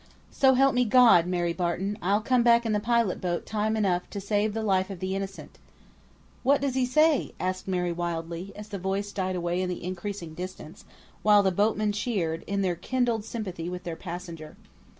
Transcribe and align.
"So 0.31 0.55
help 0.55 0.73
me 0.73 0.83
God, 0.83 1.27
Mary 1.27 1.53
Barton, 1.53 1.95
I'll 2.01 2.21
come 2.23 2.41
back 2.41 2.65
in 2.65 2.71
the 2.71 2.79
pilot 2.79 3.21
boat, 3.21 3.45
time 3.45 3.77
enough 3.77 4.09
to 4.09 4.19
save 4.19 4.55
the 4.55 4.63
life 4.63 4.89
of 4.89 4.99
the 4.99 5.13
innocent." 5.15 5.59
"What 6.41 6.59
does 6.59 6.73
he 6.73 6.87
say?" 6.87 7.33
asked 7.39 7.67
Mary 7.67 7.91
wildly, 7.91 8.51
as 8.55 8.69
the 8.69 8.79
voice 8.79 9.11
died 9.11 9.35
away 9.35 9.61
in 9.61 9.69
the 9.69 9.83
increasing 9.83 10.33
distance, 10.33 10.85
while 11.21 11.43
the 11.43 11.51
boatmen 11.51 11.91
cheered, 11.91 12.43
in 12.47 12.63
their 12.63 12.73
kindled 12.75 13.23
sympathy 13.25 13.69
with 13.69 13.83
their 13.83 13.95
passenger. 13.95 14.57